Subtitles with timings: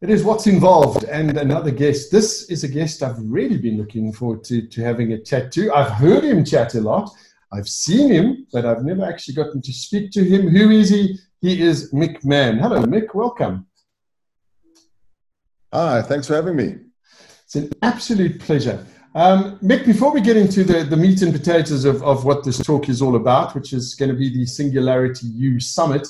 [0.00, 2.12] It is what's involved, and another guest.
[2.12, 5.72] This is a guest I've really been looking forward to, to having a chat to.
[5.72, 7.10] I've heard him chat a lot.
[7.52, 10.50] I've seen him, but I've never actually gotten to speak to him.
[10.50, 11.18] Who is he?
[11.40, 12.58] He is Mick Mann.
[12.58, 13.12] Hello, Mick.
[13.12, 13.66] Welcome.
[15.72, 16.76] Hi, thanks for having me.
[17.44, 18.86] It's an absolute pleasure.
[19.16, 22.58] Um, Mick, before we get into the, the meat and potatoes of, of what this
[22.58, 26.06] talk is all about, which is going to be the Singularity U Summit,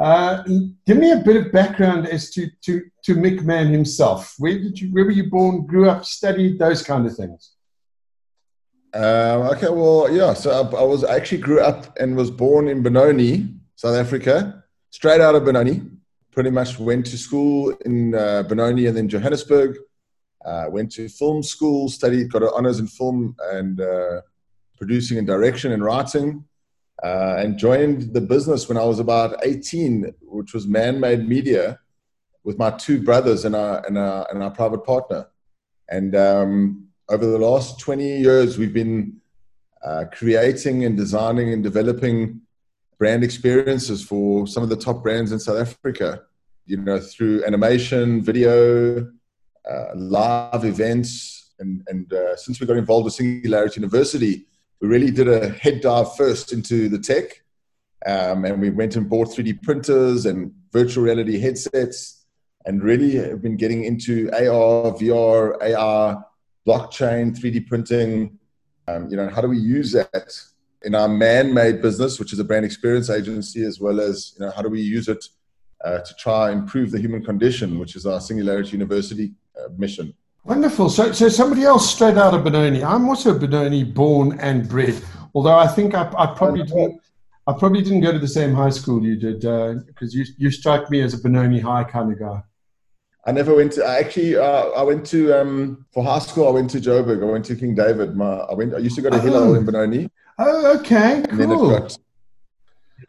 [0.00, 0.42] uh,
[0.86, 4.34] give me a bit of background as to, to, to Mick Mann himself.
[4.38, 7.52] Where did you, where were you born, grew up, studied, those kind of things?
[8.94, 10.32] Uh, okay, well, yeah.
[10.32, 14.64] So I, I, was I actually grew up and was born in Benoni, South Africa,
[14.88, 15.82] straight out of Benoni.
[16.32, 19.76] Pretty much went to school in uh, Benoni and then Johannesburg.
[20.42, 24.22] Uh, went to film school, studied, got honors in film and uh,
[24.78, 26.42] producing and direction and writing
[27.02, 31.78] uh, and joined the business when I was about 18, which was Man Made Media,
[32.44, 35.28] with my two brothers and our and our, and our private partner.
[35.88, 39.20] And um, over the last 20 years, we've been
[39.84, 42.42] uh, creating and designing and developing
[42.98, 46.22] brand experiences for some of the top brands in South Africa.
[46.66, 49.10] You know, through animation, video,
[49.68, 54.46] uh, live events, and and uh, since we got involved with Singularity University
[54.80, 57.42] we really did a head dive first into the tech.
[58.06, 62.24] Um, and we went and bought 3D printers and virtual reality headsets
[62.64, 66.24] and really have been getting into AR, VR, AR,
[66.66, 68.38] blockchain, 3D printing.
[68.88, 70.32] Um, you know, how do we use that
[70.82, 74.52] in our man-made business, which is a brand experience agency, as well as, you know,
[74.52, 75.24] how do we use it
[75.84, 80.14] uh, to try improve the human condition, which is our Singularity University uh, mission.
[80.44, 80.88] Wonderful.
[80.88, 82.82] So, so somebody else straight out of Benoni.
[82.82, 85.00] I'm also Benoni born and bred.
[85.34, 87.00] Although I think I, I probably didn't.
[87.46, 90.50] I probably didn't go to the same high school you did because uh, you you
[90.50, 92.42] strike me as a Benoni High kind of guy.
[93.26, 93.84] I never went to.
[93.84, 96.48] I actually, uh, I went to um, for high school.
[96.48, 97.22] I went to Joburg.
[97.22, 98.16] I went to King David.
[98.16, 98.74] My, I went.
[98.74, 99.20] I used to go to oh.
[99.20, 100.10] Hillel in Benoni.
[100.38, 101.38] Oh, okay, cool.
[101.38, 101.48] Then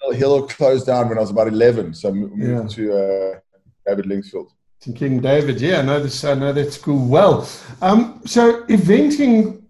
[0.01, 2.67] got Hillel closed down when I was about eleven, so I moved yeah.
[2.67, 3.39] to uh,
[3.87, 4.05] David
[4.81, 6.23] King David, yeah, I know this.
[6.23, 7.47] I know that school well.
[7.83, 9.61] Um, so eventing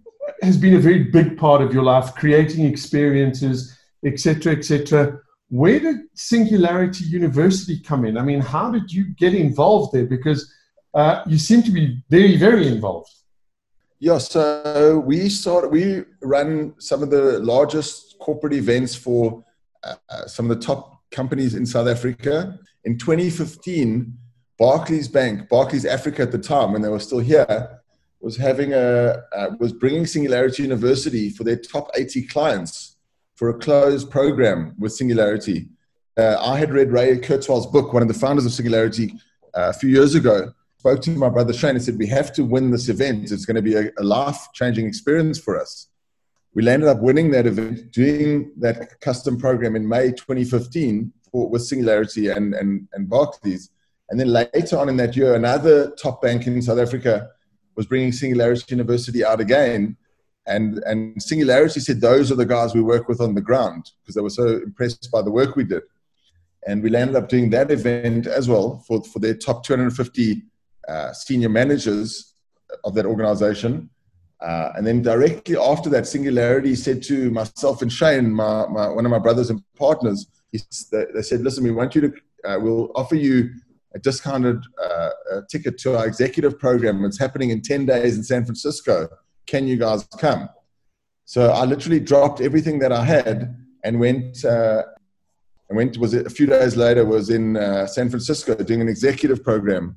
[0.42, 5.20] has been a very big part of your life, creating experiences, etc., etc.
[5.50, 8.18] Where did Singularity University come in?
[8.18, 10.06] I mean, how did you get involved there?
[10.06, 10.50] Because
[10.94, 13.12] uh, you seem to be very, very involved.
[14.00, 15.72] Yeah, so we started.
[15.72, 19.44] We run some of the largest corporate events for
[19.84, 22.58] uh some of the top companies in South Africa.
[22.86, 24.18] In 2015
[24.62, 27.82] Barclays Bank, Barclays Africa at the time, when they were still here,
[28.20, 32.98] was having a uh, was bringing Singularity University for their top 80 clients
[33.34, 35.68] for a closed program with Singularity.
[36.16, 39.14] Uh, I had read Ray Kurzweil's book, one of the founders of Singularity,
[39.58, 40.54] uh, a few years ago.
[40.78, 43.32] Spoke to my brother Shane and said, "We have to win this event.
[43.32, 45.88] It's going to be a, a life-changing experience for us."
[46.54, 51.64] We landed up winning that event, doing that custom program in May 2015 for, with
[51.64, 53.72] Singularity and, and, and Barclays
[54.12, 57.30] and then later on in that year, another top bank in South Africa
[57.78, 59.96] was bringing Singularity University out again.
[60.46, 64.16] And, and Singularity said, those are the guys we work with on the ground because
[64.16, 65.84] they were so impressed by the work we did.
[66.68, 70.44] And we landed up doing that event as well for, for their top 250
[70.90, 72.34] uh, senior managers
[72.84, 73.90] of that organization.
[74.42, 79.06] Uh, and then directly after that, Singularity said to myself and Shane, my, my, one
[79.06, 80.60] of my brothers and partners, he,
[80.92, 83.52] they said, listen, we want you to, uh, we'll offer you
[83.94, 87.04] a discounted uh, a ticket to our executive program.
[87.06, 89.10] It's happening in 10 days in San Francisco.
[89.46, 90.50] Can you guys come?
[91.26, 94.44] So I literally dropped everything that I had and went.
[94.44, 94.84] Uh,
[95.70, 99.42] and went was a few days later was in uh, San Francisco doing an executive
[99.42, 99.96] program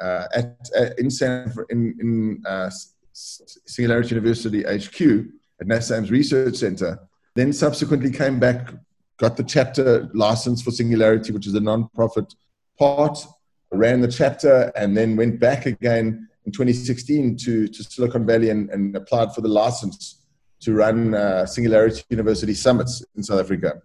[0.00, 2.70] uh, at, at, in San in, in uh,
[3.12, 5.26] Singularity University HQ
[5.60, 6.98] at NASA Ames Research Center.
[7.34, 8.72] Then subsequently came back,
[9.18, 12.34] got the chapter license for Singularity, which is a non-profit
[12.80, 13.24] part,
[13.70, 18.70] ran the chapter, and then went back again in 2016 to, to Silicon Valley and,
[18.70, 20.22] and applied for the license
[20.60, 23.82] to run uh, Singularity University summits in South Africa.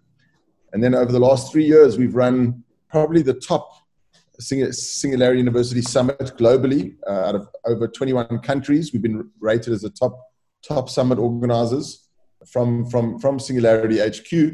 [0.72, 3.70] And then over the last three years, we've run probably the top
[4.38, 8.92] Singularity University summit globally uh, out of over 21 countries.
[8.92, 10.18] We've been rated as the top
[10.62, 12.08] top summit organizers
[12.46, 14.52] from from from Singularity HQ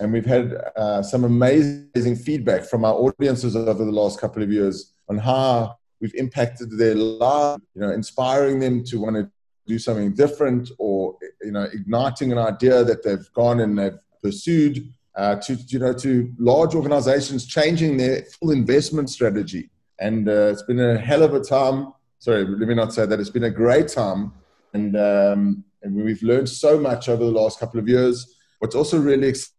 [0.00, 4.52] and we've had uh, some amazing feedback from our audiences over the last couple of
[4.52, 9.28] years on how we've impacted their lives, you know, inspiring them to want to
[9.66, 14.88] do something different or, you know, igniting an idea that they've gone and they've pursued
[15.16, 19.68] uh, to, you know, to large organizations changing their full investment strategy
[19.98, 21.92] And uh, it's been a hell of a time.
[22.20, 23.18] Sorry, let me not say that.
[23.18, 24.32] It's been a great time.
[24.74, 28.36] And, um, and we've learned so much over the last couple of years.
[28.60, 29.57] What's also really exciting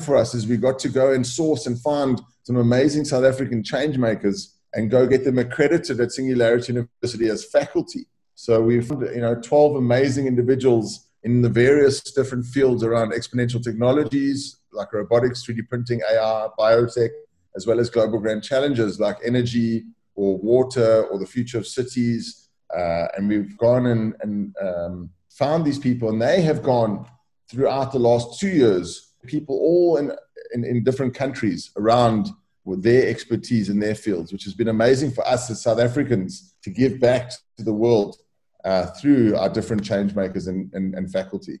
[0.00, 3.62] for us is we got to go and source and find some amazing South African
[3.62, 8.06] change makers and go get them accredited at Singularity University as faculty.
[8.34, 13.62] So we've found you know 12 amazing individuals in the various different fields around exponential
[13.62, 17.10] technologies like robotics, 3D printing, AI, biotech,
[17.56, 19.84] as well as global grand challenges like energy
[20.14, 22.48] or water or the future of cities.
[22.74, 27.06] Uh, and we've gone and, and um, found these people, and they have gone
[27.50, 30.12] throughout the last two years, people all in,
[30.54, 32.30] in, in different countries around
[32.64, 36.54] with their expertise in their fields, which has been amazing for us as South Africans
[36.62, 38.16] to give back to the world
[38.64, 41.58] uh, through our different change makers and, and, and, faculty.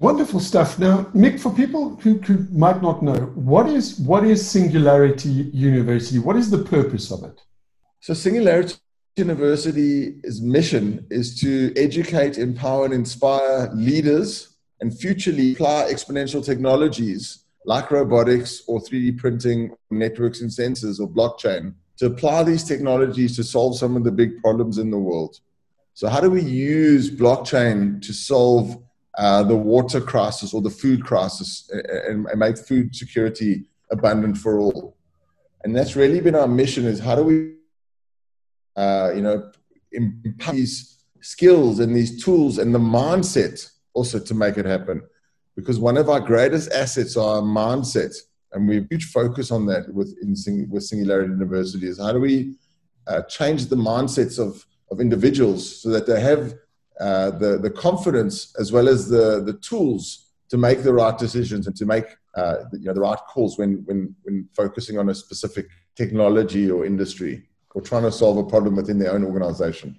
[0.00, 0.78] Wonderful stuff.
[0.78, 6.18] Now, Mick, for people who, who might not know, what is what is Singularity University?
[6.18, 7.40] What is the purpose of it?
[8.00, 8.74] So, Singularity
[9.16, 14.51] University's mission is to educate, empower, and inspire leaders
[14.82, 21.72] and futurely apply exponential technologies like robotics or 3D printing, networks and sensors, or blockchain
[21.96, 25.38] to apply these technologies to solve some of the big problems in the world.
[25.94, 28.82] So, how do we use blockchain to solve
[29.16, 34.58] uh, the water crisis or the food crisis and, and, make food security abundant for
[34.58, 34.96] all?
[35.62, 37.52] And that's really been our mission: is how do we,
[38.74, 39.52] uh, you know,
[39.92, 45.02] impart these skills and these tools and the mindset also to make it happen.
[45.56, 48.14] Because one of our greatest assets are our mindset,
[48.52, 51.86] and we have huge focus on that with in, with Singularity University.
[51.88, 52.54] Is how do we
[53.06, 56.54] uh, change the mindsets of of individuals so that they have
[57.00, 61.66] uh, the, the confidence as well as the, the tools to make the right decisions
[61.66, 62.04] and to make
[62.36, 65.66] uh, you know, the right calls when, when, when focusing on a specific
[65.96, 67.42] technology or industry
[67.74, 69.98] or trying to solve a problem within their own organization.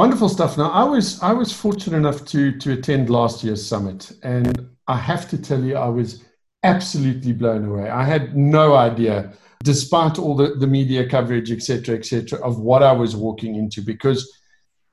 [0.00, 0.56] Wonderful stuff.
[0.56, 4.96] Now, I was I was fortunate enough to to attend last year's summit, and I
[4.96, 6.24] have to tell you, I was
[6.62, 7.90] absolutely blown away.
[7.90, 12.92] I had no idea despite all the, the media coverage, etc., etc., of what I
[12.92, 14.20] was walking into, because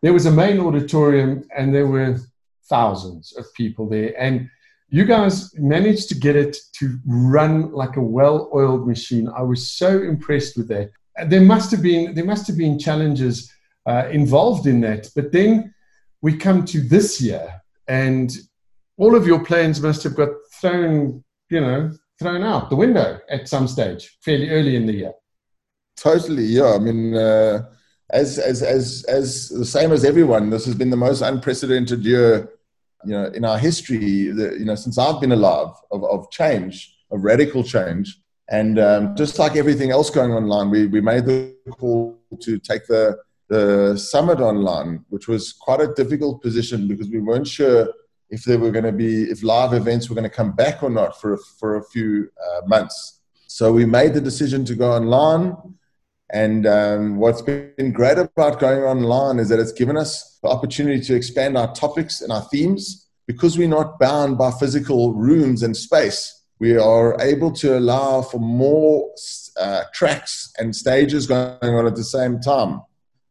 [0.01, 2.19] there was a main auditorium and there were
[2.69, 4.13] thousands of people there.
[4.19, 4.49] And
[4.89, 9.29] you guys managed to get it to run like a well-oiled machine.
[9.29, 10.91] I was so impressed with that.
[11.27, 13.53] There must have been there must have been challenges
[13.87, 15.73] uh, involved in that, but then
[16.21, 18.31] we come to this year, and
[18.97, 20.29] all of your plans must have got
[20.59, 25.13] thrown, you know, thrown out the window at some stage, fairly early in the year.
[25.95, 26.73] Totally, yeah.
[26.73, 27.63] I mean, uh,
[28.11, 32.49] as as as as the same as everyone, this has been the most unprecedented year,
[33.05, 34.31] you know, in our history.
[34.31, 38.19] The, you know, since I've been alive, of of change, of radical change,
[38.49, 42.85] and um, just like everything else going online, we we made the call to take
[42.87, 43.17] the
[43.49, 47.93] the summit online, which was quite a difficult position because we weren't sure
[48.29, 50.89] if they were going to be if live events were going to come back or
[50.89, 53.21] not for a, for a few uh, months.
[53.47, 55.55] So we made the decision to go online.
[56.29, 61.01] And um, what's been great about going online is that it's given us the opportunity
[61.01, 65.75] to expand our topics and our themes because we're not bound by physical rooms and
[65.75, 66.43] space.
[66.59, 69.13] We are able to allow for more
[69.57, 72.81] uh, tracks and stages going on at the same time.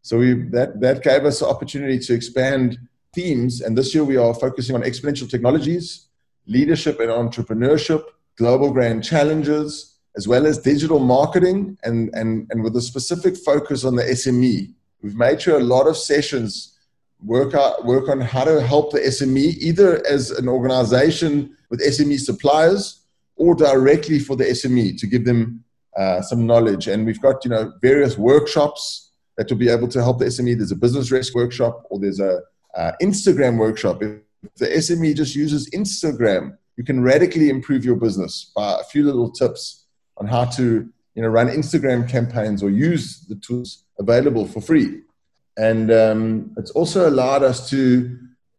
[0.07, 2.79] So we, that, that gave us the opportunity to expand
[3.13, 3.61] themes.
[3.61, 6.07] And this year we are focusing on exponential technologies,
[6.47, 8.05] leadership and entrepreneurship,
[8.37, 13.85] global grand challenges, as well as digital marketing, and, and, and with a specific focus
[13.85, 14.73] on the SME.
[15.03, 16.79] We've made sure a lot of sessions
[17.21, 22.21] work, out, work on how to help the SME, either as an organization with SME
[22.21, 23.03] suppliers
[23.35, 25.65] or directly for the SME to give them
[25.97, 26.87] uh, some knowledge.
[26.87, 29.06] And we've got you know various workshops
[29.37, 30.57] that will be able to help the SME.
[30.57, 32.41] There's a business risk workshop, or there's a
[32.77, 34.03] uh, Instagram workshop.
[34.03, 34.21] If
[34.57, 39.31] the SME just uses Instagram, you can radically improve your business by a few little
[39.31, 39.87] tips
[40.19, 45.01] on how to you know, run Instagram campaigns or use the tools available for free.
[45.57, 48.19] And um, it's also allowed us to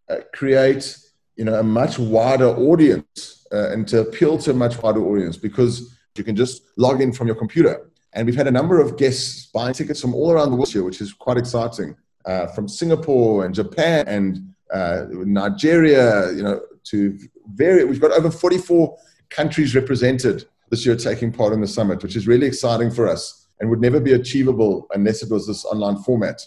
[0.09, 0.97] uh, create
[1.35, 5.37] you know, a much wider audience uh, and to appeal to a much wider audience
[5.37, 7.91] because you can just log in from your computer.
[8.13, 10.83] And we've had a number of guests buying tickets from all around the world here,
[10.83, 11.95] which is quite exciting
[12.25, 17.17] uh, from Singapore and Japan and uh, Nigeria, you know, to
[17.53, 18.97] very, we've got over 44
[19.29, 23.47] countries represented this year taking part in the summit, which is really exciting for us
[23.59, 26.41] and would never be achievable unless it was this online format.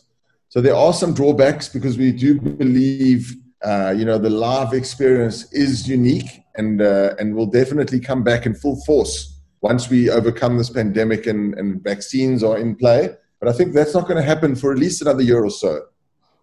[0.49, 5.52] So there are some drawbacks because we do believe, uh, you know, the live experience
[5.52, 10.57] is unique and uh, and will definitely come back in full force once we overcome
[10.57, 14.23] this pandemic and, and vaccines are in play But I think that's not going to
[14.23, 15.87] happen for at least another year or so.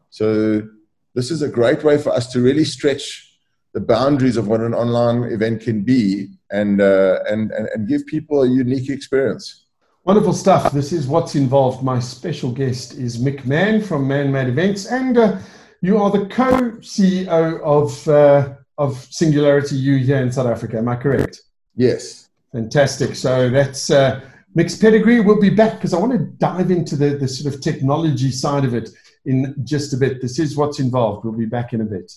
[0.10, 0.68] So
[1.14, 3.40] this is a great way for us to really stretch
[3.74, 8.06] the boundaries of what an online event can be and, uh, and, and, and give
[8.08, 9.66] people a unique experience.
[10.06, 10.72] Wonderful stuff.
[10.72, 11.84] This is what's involved.
[11.84, 15.38] My special guest is Mick Mann from Man Made Events, and uh,
[15.82, 20.78] you are the co-CEO of uh, of Singularity U here in South Africa.
[20.78, 21.42] Am I correct?
[21.76, 22.27] Yes.
[22.58, 23.16] Fantastic.
[23.16, 24.20] So that's uh,
[24.58, 25.20] Mick's pedigree.
[25.20, 28.66] We'll be back because I want to dive into the, the sort of technology side
[28.66, 28.90] of it
[29.26, 30.24] in just a bit.
[30.24, 31.24] This is what's involved.
[31.24, 32.12] We'll be back in a bit.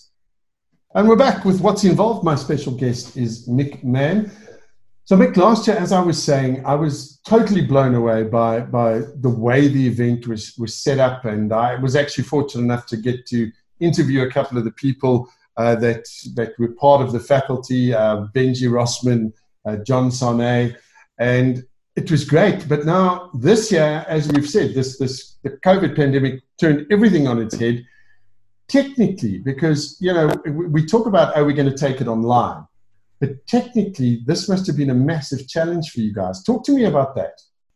[0.95, 2.23] And we're back with what's involved.
[2.23, 4.31] My special guest is Mick Mann.
[5.03, 9.01] So, Mick, last year, as I was saying, I was totally blown away by, by
[9.17, 11.25] the way the event was, was set up.
[11.25, 15.29] And I was actually fortunate enough to get to interview a couple of the people
[15.57, 19.33] uh, that, that were part of the faculty uh, Benji Rosman,
[19.65, 20.75] uh, John Sarnay.
[21.19, 21.63] And
[21.95, 22.67] it was great.
[22.67, 27.41] But now, this year, as we've said, this, this, the COVID pandemic turned everything on
[27.41, 27.83] its head.
[28.67, 32.65] Technically, because you know we talk about are we going to take it online,
[33.19, 36.41] but technically, this must have been a massive challenge for you guys.
[36.41, 37.33] Talk to me about that.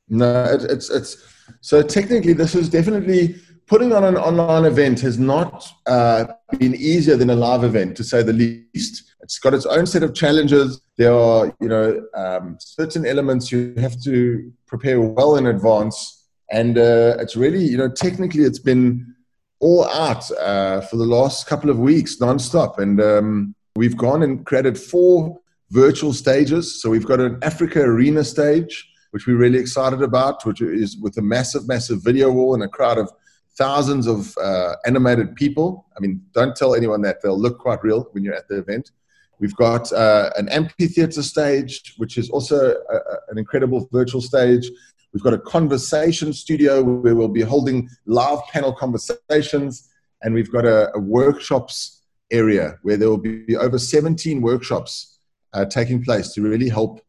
[0.07, 1.17] No, it, it's it's
[1.59, 3.35] so technically this is definitely
[3.67, 6.25] putting on an online event has not uh,
[6.59, 9.15] been easier than a live event, to say the least.
[9.21, 10.81] It's got its own set of challenges.
[10.97, 16.77] There are, you know, um, certain elements you have to prepare well in advance, and
[16.77, 19.15] uh, it's really, you know, technically it's been
[19.59, 24.45] all out uh, for the last couple of weeks, nonstop, and um, We've gone and
[24.45, 25.37] created four
[25.71, 26.81] virtual stages.
[26.81, 31.17] So we've got an Africa Arena stage, which we're really excited about, which is with
[31.17, 33.11] a massive, massive video wall and a crowd of
[33.57, 35.85] thousands of uh, animated people.
[35.95, 38.91] I mean, don't tell anyone that they'll look quite real when you're at the event.
[39.39, 44.69] We've got uh, an amphitheater stage, which is also a, an incredible virtual stage.
[45.13, 49.89] We've got a conversation studio where we'll be holding live panel conversations,
[50.21, 55.19] and we've got a, a workshops area where there will be over 17 workshops
[55.53, 57.01] uh, taking place to really help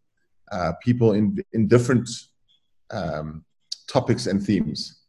[0.53, 2.09] uh, people in, in different
[2.91, 3.45] um,
[3.89, 5.01] topics and themes.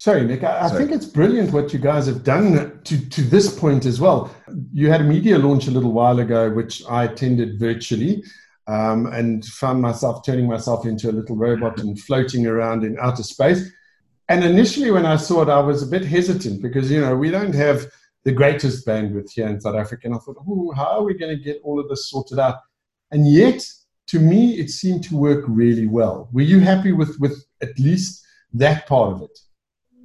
[0.00, 3.54] Sorry, Nick, I, I think it's brilliant what you guys have done to, to this
[3.58, 4.34] point as well.
[4.72, 8.24] You had a media launch a little while ago, which I attended virtually.
[8.66, 13.24] Um, and found myself turning myself into a little robot and floating around in outer
[13.24, 13.68] space.
[14.28, 17.32] And initially, when I saw it, I was a bit hesitant because you know we
[17.32, 17.86] don't have
[18.24, 20.02] the greatest bandwidth here in South Africa.
[20.04, 22.58] And I thought, oh, how are we going to get all of this sorted out?
[23.10, 23.66] And yet,
[24.08, 26.28] to me, it seemed to work really well.
[26.32, 29.36] Were you happy with, with at least that part of it?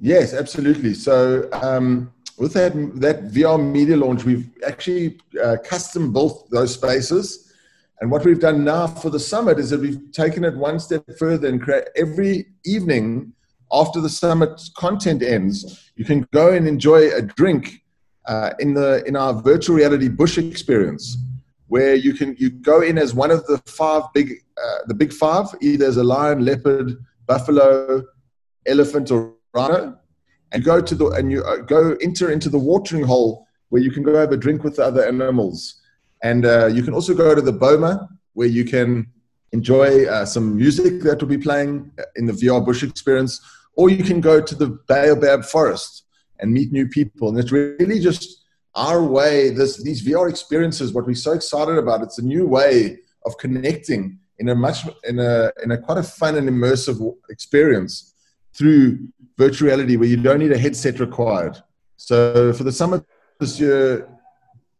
[0.00, 0.94] Yes, absolutely.
[0.94, 7.54] So, um, with that, that VR media launch, we've actually uh, custom built those spaces.
[8.00, 11.04] And what we've done now for the summit is that we've taken it one step
[11.18, 13.32] further and create every evening
[13.72, 17.82] after the summit content ends, you can go and enjoy a drink
[18.26, 21.16] uh, in the in our virtual reality bush experience,
[21.68, 25.12] where you can you go in as one of the five big uh, the big
[25.12, 26.92] five, either as a lion, leopard,
[27.26, 28.02] buffalo,
[28.66, 29.34] elephant, or
[30.52, 33.90] and go to the and you uh, go enter into the watering hole where you
[33.90, 35.80] can go have a drink with the other animals,
[36.22, 39.06] and uh, you can also go to the boma where you can
[39.52, 43.40] enjoy uh, some music that will be playing in the VR bush experience,
[43.74, 46.04] or you can go to the baobab forest
[46.38, 47.28] and meet new people.
[47.28, 48.44] And it's really just
[48.74, 52.98] our way, this, these VR experiences, what we're so excited about, it's a new way
[53.24, 58.14] of connecting in a much, in a, in a quite a fun and immersive experience
[58.52, 59.08] through
[59.38, 61.56] virtual reality where you don't need a headset required.
[61.96, 63.04] So for the summit
[63.40, 64.08] this year,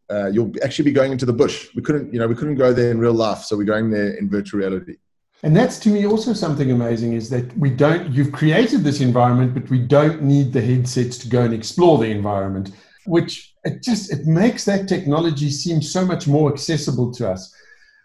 [0.09, 1.67] uh, you'll actually be going into the bush.
[1.75, 4.13] We couldn't, you know, we couldn't go there in real life, so we're going there
[4.13, 4.97] in virtual reality.
[5.43, 9.53] And that's to me also something amazing is that we don't, you've created this environment,
[9.53, 12.71] but we don't need the headsets to go and explore the environment,
[13.05, 17.53] which it just, it makes that technology seem so much more accessible to us.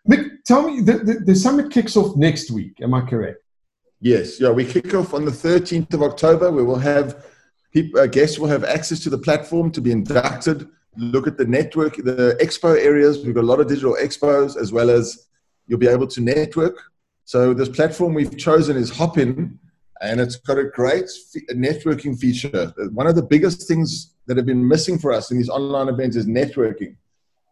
[0.08, 2.80] Mick, tell me, the, the, the summit kicks off next week.
[2.82, 3.42] Am I correct?
[4.02, 4.38] Yes.
[4.38, 4.50] Yeah.
[4.50, 6.52] We kick off on the 13th of October.
[6.52, 7.24] We will have
[7.72, 10.68] people, uh, guests will have access to the platform to be inducted,
[10.98, 13.24] look at the network, the expo areas.
[13.24, 15.28] We've got a lot of digital expos as well as
[15.66, 16.76] you'll be able to network
[17.24, 19.58] so this platform we've chosen is Hopin,
[20.00, 21.06] and it's got a great
[21.52, 22.72] networking feature.
[22.92, 26.16] One of the biggest things that have been missing for us in these online events
[26.16, 26.96] is networking.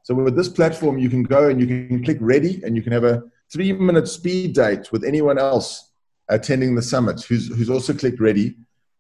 [0.02, 2.92] So with this platform, you can go and you can click ready, and you can
[2.92, 5.89] have a three-minute speed date with anyone else
[6.30, 8.56] attending the summit who's who's also clicked ready.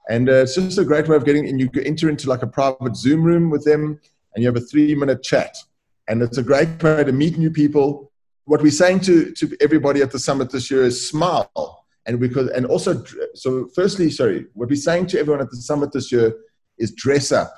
[0.08, 2.46] And uh, it's just a great way of getting, and you enter into like a
[2.46, 4.00] private Zoom room with them,
[4.34, 5.56] and you have a three-minute chat.
[6.08, 8.10] And it's a great way to meet new people,
[8.50, 11.84] what we're saying to, to everybody at the summit this year is smile.
[12.06, 15.92] and because and also so firstly sorry what we're saying to everyone at the summit
[15.92, 16.34] this year
[16.78, 17.52] is dress up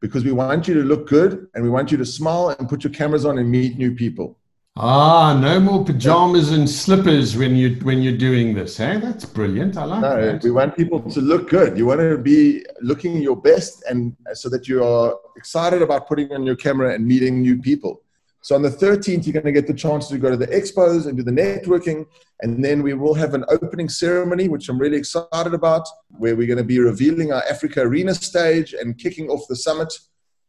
[0.00, 2.84] because we want you to look good and we want you to smile and put
[2.84, 4.38] your cameras on and meet new people
[4.76, 9.76] ah no more pajamas and slippers when you when you're doing this hey that's brilliant
[9.76, 13.20] i like no, that we want people to look good you want to be looking
[13.20, 17.42] your best and so that you are excited about putting on your camera and meeting
[17.42, 18.02] new people
[18.42, 21.06] so on the 13th, you're going to get the chance to go to the expos
[21.06, 22.06] and do the networking.
[22.40, 26.48] And then we will have an opening ceremony, which I'm really excited about, where we're
[26.48, 29.96] going to be revealing our Africa Arena stage and kicking off the summit,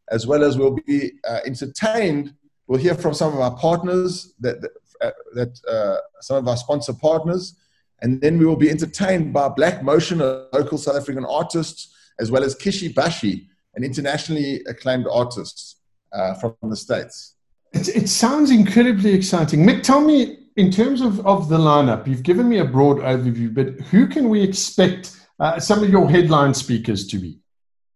[0.09, 2.33] as well as we'll be uh, entertained.
[2.67, 6.57] We'll hear from some of our partners, that, that, uh, that uh, some of our
[6.57, 7.57] sponsor partners.
[8.01, 12.31] And then we will be entertained by Black Motion, a local South African artist, as
[12.31, 15.77] well as Kishi Bashi, an internationally acclaimed artist
[16.11, 17.35] uh, from the States.
[17.71, 19.65] It, it sounds incredibly exciting.
[19.65, 23.53] Mick, tell me, in terms of, of the lineup, you've given me a broad overview,
[23.53, 27.39] but who can we expect uh, some of your headline speakers to be?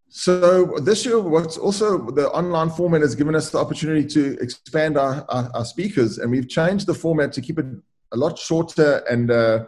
[0.10, 4.98] So this year, what's also the online format has given us the opportunity to expand
[4.98, 7.66] our, our, our speakers, and we've changed the format to keep it
[8.14, 9.66] a lot shorter and uh,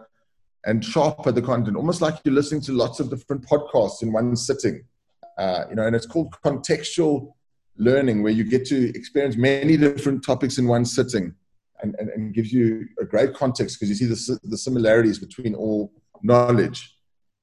[0.66, 4.36] and sharper the content, almost like you're listening to lots of different podcasts in one
[4.36, 4.84] sitting.
[5.38, 7.34] Uh, you know, and it's called contextual
[7.78, 11.34] learning where you get to experience many different topics in one sitting
[11.82, 15.56] and, and, and gives you a great context because you see the, the similarities between
[15.56, 15.92] all
[16.22, 16.99] knowledge.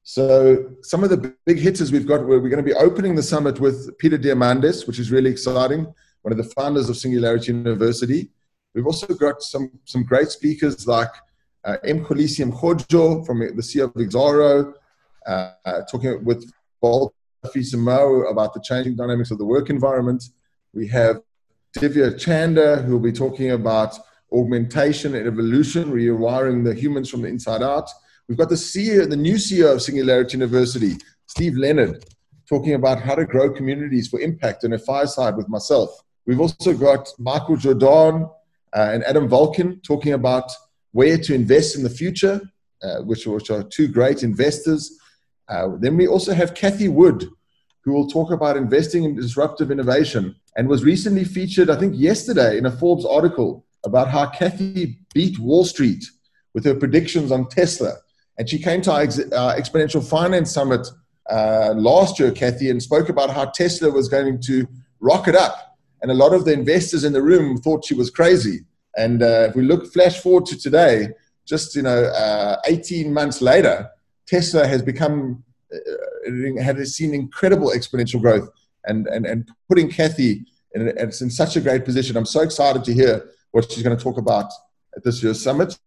[0.09, 3.59] So some of the big hitters we've got, we're going to be opening the summit
[3.59, 8.31] with Peter Diamandis, which is really exciting, one of the founders of Singularity University.
[8.73, 11.11] We've also got some, some great speakers like
[11.65, 14.75] uh, Mxolisi Mgojo from the CEO of Exxaro,
[15.27, 17.13] uh, uh, talking with Bolt
[17.61, 20.23] Samoa about the changing dynamics of the work environment.
[20.73, 21.21] We have
[21.77, 23.99] Divya Chander, who will be talking about
[24.33, 27.91] augmentation and evolution, rewiring the humans from the inside out.
[28.29, 32.05] We've got the CEO, the new CEO of Singularity University, Steve Leonard,
[32.49, 35.91] talking about how to grow communities for impact in a fireside with myself.
[36.27, 38.29] We've also got Michael Jordan
[38.75, 40.51] uh, and Adam Vulcan talking about
[40.91, 42.41] where to invest in the future,
[42.83, 44.99] uh, which, which are two great investors.
[45.49, 47.29] Uh, then we also have Cathie Wood,
[47.85, 52.59] who will talk about investing in disruptive innovation and was recently featured, I think, yesterday
[52.59, 56.05] in a Forbes article about how Cathie beat Wall Street
[56.55, 57.99] with her predictions on Tesla.
[58.39, 60.87] And she came to our, ex- our Exponential Finance Summit
[61.31, 64.67] uh, last year, Cathie, and spoke about how Tesla was going to
[65.01, 65.79] rocket up.
[66.03, 68.61] And a lot of the investors in the room thought she was crazy.
[68.97, 71.09] And uh, if we look flash forward to today,
[71.47, 73.89] just you know, uh, 18 months later,
[74.27, 78.49] Tesla has become uh, has seen incredible exponential growth,
[78.85, 80.45] and and and putting Cathie
[80.75, 82.17] in, in such a great position.
[82.17, 84.51] I'm so excited to hear what she's going to talk about
[84.97, 85.79] at this year's summit.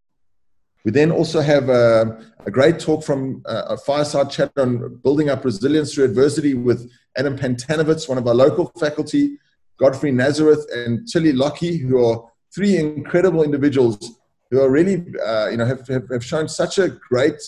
[0.86, 5.30] We then also have a, a great talk from uh, a fireside chat on building
[5.30, 9.38] up resilience through adversity with Adam Pantanowitz, one of our local faculty,
[9.78, 15.58] Godfrey Nazareth, and Tilly Lockey, who are three incredible individuals who are really, uh, you
[15.58, 17.42] know, have, have, have shown such a great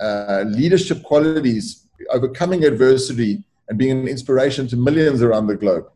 [0.00, 5.86] uh, leadership qualities, overcoming adversity, and being an inspiration to millions around the globe.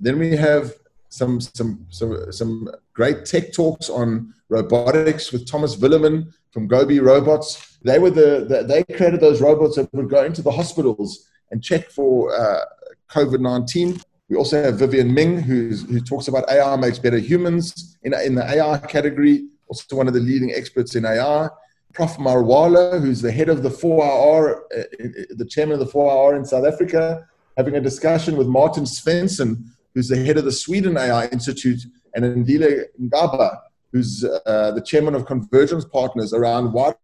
[0.00, 0.74] Then we have
[1.08, 7.78] some some some, some great tech talks on robotics with Thomas Williman from Gobi Robots.
[7.82, 11.62] They were the, the they created those robots that would go into the hospitals and
[11.62, 12.64] check for uh,
[13.10, 14.00] COVID nineteen.
[14.28, 18.44] We also have Vivienne Ming, who talks about AI makes better humans in, in the
[18.44, 21.48] AI category, also one of the leading experts in AI.
[21.92, 22.16] Prof.
[22.16, 24.82] Marwala, who's the head of the 4IR, uh,
[25.30, 30.08] the chairman of the 4IR in South Africa, having a discussion with Martin Svensson, who's
[30.08, 31.80] the head of the Sweden AI Institute,
[32.14, 33.58] and Andile Ngcaba,
[33.92, 36.94] who's uh, the chairman of Convergence Partners, around why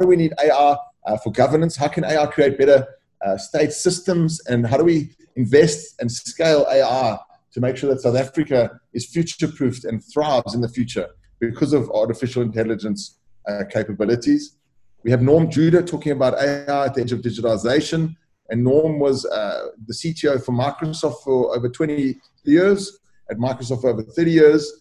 [0.00, 1.76] do we need AI uh, for governance?
[1.76, 2.86] How can AI create better
[3.24, 4.40] uh, state systems?
[4.46, 7.18] And how do we invest and scale AI
[7.52, 11.08] to make sure that South Africa is future proofed and thrives in the future
[11.38, 14.56] because of artificial intelligence uh, capabilities.
[15.02, 18.14] We have Norm Judah talking about AI at the edge of digitalization.
[18.48, 22.98] And Norm was uh, the CTO for Microsoft for over 20 years,
[23.30, 24.72] at Microsoft for over 30 years.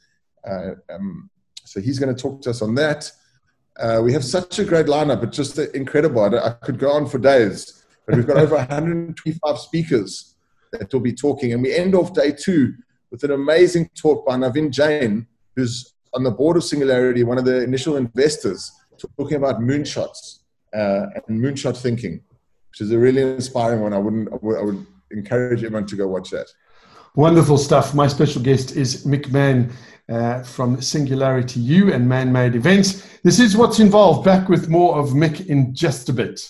[0.48, 1.30] Uh, um,
[1.64, 3.12] so he's going to talk to us on that.
[3.80, 5.24] Uh, we have such a great lineup.
[5.24, 6.22] It's just incredible.
[6.22, 10.36] I, I could go on for days, but we've got over 125 speakers
[10.72, 11.54] that will be talking.
[11.54, 12.74] And we end off day two
[13.12, 17.46] with an amazing talk by Naveen Jain, who's on the board of Singularity, one of
[17.46, 18.72] the initial investors,
[19.18, 20.40] talking about moonshots
[20.74, 22.22] uh, and moonshot thinking,
[22.70, 23.94] which is a really inspiring one.
[23.94, 26.48] I wouldn't, I would, I would encourage everyone to go watch that.
[27.16, 27.94] Wonderful stuff.
[27.94, 29.74] My special guest is Mick Mann.
[30.12, 33.08] Uh, from Singularity U and Man Made Events.
[33.24, 34.26] This is what's involved.
[34.26, 36.42] Back with more of Mick in just a bit.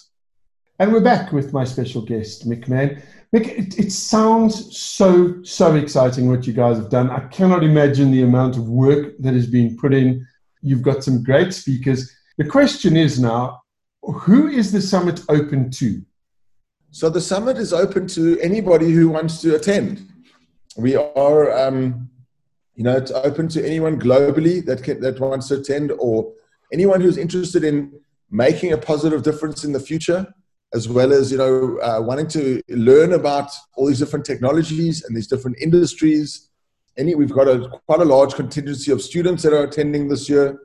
[0.79, 3.01] And we're back with my special guest, Mick Mann.
[3.33, 7.09] Mick, it, it, sounds so, so exciting what you guys have done.
[7.09, 10.25] I cannot imagine the amount of work that has been put in.
[10.61, 12.11] You've got some great speakers.
[12.37, 13.61] The question is now
[14.01, 16.01] who is the summit open to?
[16.89, 20.09] So the summit is open to anybody who wants to attend.
[20.75, 22.09] We are, um,
[22.81, 26.33] you know, it's open to anyone globally that can, that wants to attend, or
[26.73, 27.93] anyone who's interested in
[28.31, 30.33] making a positive difference in the future,
[30.73, 35.15] as well as you know, uh, wanting to learn about all these different technologies and
[35.15, 36.49] these different industries.
[36.97, 40.59] Any, we've got a quite a large contingency of students that are attending this year,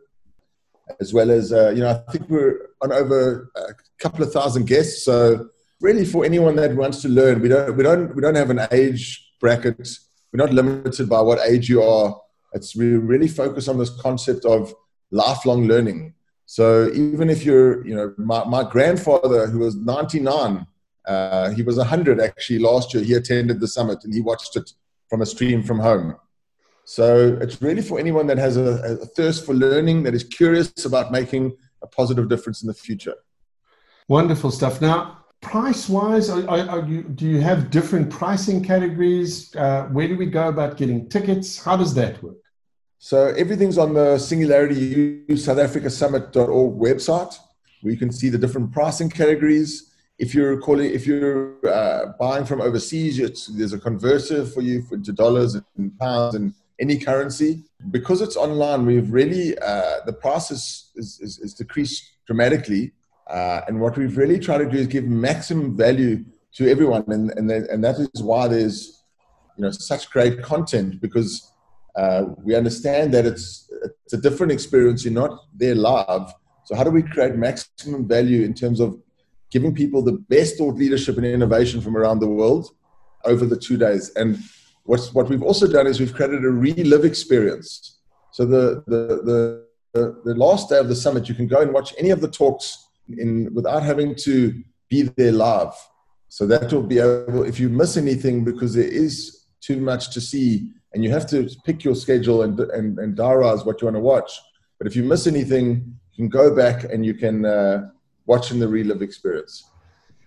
[0.98, 4.68] as well as uh, you know, I think we're on over a couple of thousand
[4.68, 5.04] guests.
[5.04, 5.50] So
[5.82, 7.42] really for anyone that wants to learn.
[7.42, 9.86] We don't we don't we don't have an age bracket.
[10.32, 12.20] We're not limited by what age you are.
[12.52, 14.74] It's we really focus on this concept of
[15.10, 16.14] lifelong learning.
[16.46, 20.66] So even if you're, you know, my, my grandfather who was 99,
[21.06, 23.02] uh, he was 100 actually last year.
[23.02, 24.70] He attended the summit and he watched it
[25.08, 26.16] from a stream from home.
[26.84, 30.84] So it's really for anyone that has a, a thirst for learning, that is curious
[30.84, 33.14] about making a positive difference in the future.
[34.08, 34.80] Wonderful stuff.
[34.80, 39.54] Now, price wise are, are, you, do you have different pricing categories?
[39.56, 41.62] Uh, where do we go about getting tickets?
[41.62, 42.36] How does that work?
[42.98, 47.34] So everything's on the singularity south africa summit.org website
[47.82, 49.92] you can see the different pricing categories.
[50.18, 54.94] If you're calling if you're uh, buying from overseas there's a converter for you for,
[54.94, 57.64] into dollars and pounds and any currency.
[57.90, 62.92] Because it's online we've really uh, the price is, is, is decreased dramatically
[63.28, 67.30] uh, and what we've really tried to do is give maximum value to everyone, and
[67.32, 69.02] and, and that is why there's
[69.56, 71.52] you know such great content because
[71.96, 73.68] uh, we understand that it's
[74.04, 75.04] it's a different experience.
[75.04, 76.32] You're not there live,
[76.64, 78.96] so how do we create maximum value in terms of
[79.50, 82.70] giving people the best thought leadership and innovation from around the world
[83.24, 84.10] over the two days?
[84.14, 84.38] And
[84.84, 87.98] what's what we've also done is we've created a relive experience.
[88.30, 91.72] So the the the the, the last day of the summit, you can go and
[91.72, 95.74] watch any of the talks in without having to be there live.
[96.28, 100.20] So that will be able, if you miss anything because there is too much to
[100.20, 103.96] see and you have to pick your schedule and, and, and diarize what you want
[103.96, 104.40] to watch.
[104.78, 107.88] But if you miss anything, you can go back and you can uh,
[108.26, 109.70] watch in the relive experience.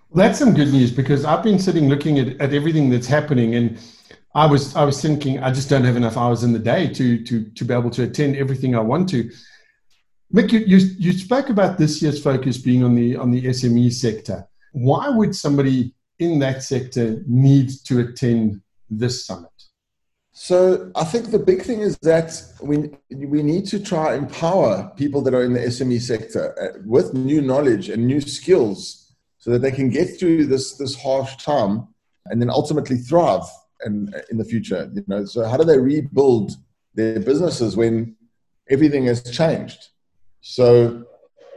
[0.10, 3.56] Well, that's some good news because I've been sitting looking at, at everything that's happening
[3.56, 3.78] and
[4.36, 7.24] I was I was thinking I just don't have enough hours in the day to
[7.24, 9.30] to to be able to attend everything I want to.
[10.34, 13.92] Mick, you, you, you spoke about this year's focus being on the on the SME
[13.92, 14.48] sector.
[14.74, 18.62] Why would somebody in that sector need to attend
[18.92, 19.50] this summit?
[20.32, 25.22] So I think the big thing is that we we need to try empower people
[25.24, 29.64] that are in the SME sector uh, with new knowledge and new skills, so that
[29.64, 31.88] they can get through this this harsh time
[32.28, 33.44] and then ultimately thrive
[33.82, 34.92] and in the future.
[34.94, 36.52] You know, so how do they rebuild
[36.94, 38.16] their businesses when
[38.70, 39.90] everything has changed?
[40.42, 41.04] So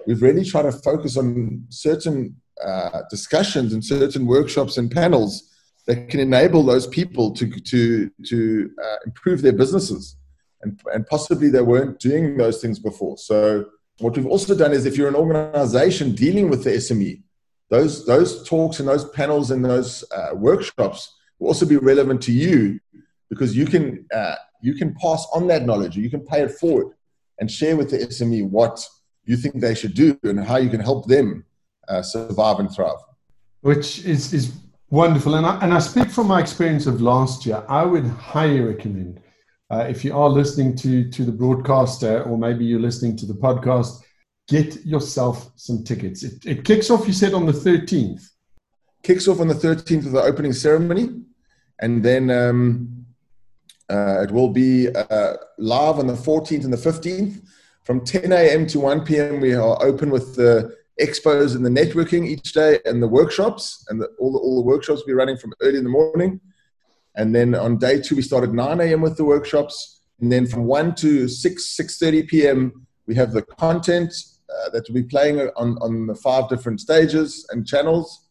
[0.07, 5.49] we've really tried to focus on certain uh, discussions and certain workshops and panels
[5.87, 10.17] that can enable those people to, to, to uh, improve their businesses.
[10.63, 13.17] And, and possibly they weren't doing those things before.
[13.19, 13.67] So
[13.99, 17.23] what we've also done is if you're an organization dealing with the SME,
[17.69, 22.33] those, those talks and those panels and those uh, workshops will also be relevant to
[22.33, 22.79] you
[23.29, 26.95] because you can, uh, you can pass on that knowledge you can pay it forward
[27.39, 28.85] and share with the SME what
[29.25, 31.45] you think they should do and how you can help them
[31.89, 32.99] uh, survive and thrive.
[33.61, 34.53] Which is, is
[34.91, 35.37] wonderful.
[35.37, 37.65] And I, and I speak from my experience of last year.
[37.69, 39.21] I would highly recommend,
[39.71, 43.35] uh, if you are listening to, to the broadcaster or maybe you're listening to the
[43.35, 44.03] podcast,
[44.49, 46.23] get yourself some tickets.
[46.25, 48.23] It, it kicks off, you said, on the 13th.
[49.03, 51.23] Kicks off on the 13th of the opening ceremony.
[51.81, 53.02] And then um,
[53.93, 57.43] uh, it will be uh, live on the 14th and the 15th.
[57.85, 58.67] From 10 a.m.
[58.69, 63.03] to 1 p.m., we are open with the expos and the networking each day and
[63.03, 63.85] the workshops.
[63.89, 66.41] And the, all, the, all the workshops will be running from early in the morning.
[67.17, 69.03] And then on day two, we start at 9 a.m.
[69.03, 70.01] with the workshops.
[70.21, 74.15] And then from 1 to 6, 6.30 p.m., we have the content
[74.49, 78.29] uh, that will be playing on, on the five different stages and channels.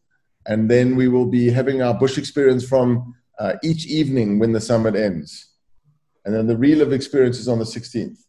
[0.47, 4.61] And then we will be having our bush experience from uh, each evening when the
[4.61, 5.50] summit ends.
[6.25, 8.19] And then the relive experience is on the 16th.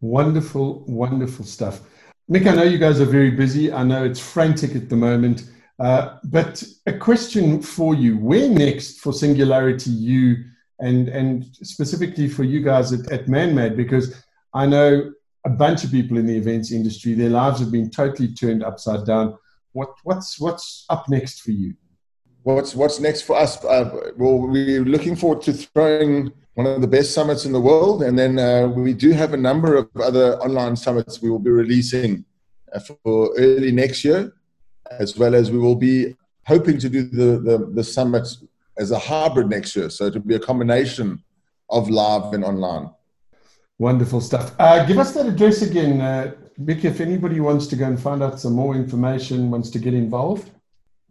[0.00, 1.80] Wonderful, wonderful stuff.
[2.28, 3.72] Nick, I know you guys are very busy.
[3.72, 5.44] I know it's frantic at the moment.
[5.78, 10.44] Uh, but a question for you Where next for Singularity U
[10.80, 14.22] and and specifically for you guys at, at ManMade because
[14.54, 15.12] I know
[15.44, 19.06] a bunch of people in the events industry, their lives have been totally turned upside
[19.06, 19.38] down.
[19.72, 21.74] What what's what's up next for you?
[22.42, 23.62] What's what's next for us?
[23.64, 28.02] Uh, well, we're looking forward to throwing one of the best summits in the world,
[28.02, 31.50] and then uh, we do have a number of other online summits we will be
[31.50, 32.24] releasing
[32.74, 34.32] uh, for early next year,
[34.90, 36.16] as well as we will be
[36.46, 38.26] hoping to do the, the, the summit
[38.78, 39.90] as a hybrid next year.
[39.90, 41.22] So it'll be a combination
[41.68, 42.88] of live and online.
[43.78, 44.54] Wonderful stuff.
[44.58, 48.22] Uh, give us that address again, uh, Mick, if anybody wants to go and find
[48.22, 50.50] out some more information, wants to get involved.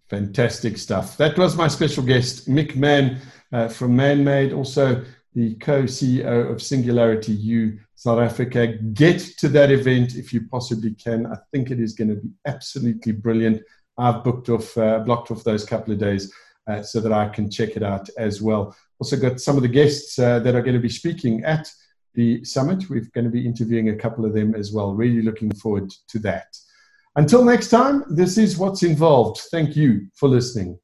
[0.09, 1.17] Fantastic stuff.
[1.17, 3.19] That was my special guest, Mick Mann
[3.51, 5.03] uh, from ManMade, also
[5.35, 8.67] the co CEO of Singularity U South Africa.
[8.67, 11.25] Get to that event if you possibly can.
[11.25, 13.61] I think it is going to be absolutely brilliant.
[13.97, 16.31] I've booked off, uh, blocked off those couple of days
[16.67, 18.75] uh, so that I can check it out as well.
[18.99, 21.69] Also, got some of the guests uh, that are going to be speaking at
[22.13, 22.89] the summit.
[22.89, 24.93] We're going to be interviewing a couple of them as well.
[24.93, 26.55] Really looking forward to that.
[27.15, 29.41] Until next time, this is what's involved.
[29.51, 30.79] Thank you for listening.